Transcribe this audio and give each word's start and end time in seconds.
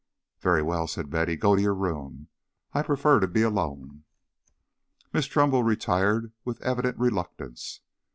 "Very 0.39 0.63
well," 0.63 0.87
said 0.87 1.11
Betty. 1.11 1.35
"Go 1.35 1.55
to 1.55 1.61
your 1.61 1.75
room. 1.75 2.27
I 2.73 2.81
prefer 2.81 3.19
to 3.19 3.27
be 3.27 3.43
alone." 3.43 4.05
Miss 5.13 5.27
Trumbull 5.27 5.61
retired 5.61 6.33
with 6.43 6.59
evident 6.63 6.97
reluctance. 6.97 7.81